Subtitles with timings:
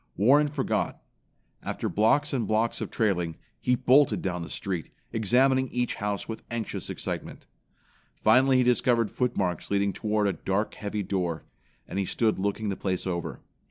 [0.17, 0.99] Warren forgot.
[1.61, 6.41] After blocks and blocks of trailing, he bolted down the street, examining each house with
[6.49, 7.45] anxious excitement.
[8.23, 11.43] Finally he discovered footmarks leading toward a dark, heavy door,
[11.87, 13.41] and he stood looking the place over.